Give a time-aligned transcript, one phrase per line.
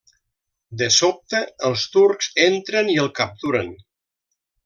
[0.81, 3.69] De sobte, els turcs entren i el capturen.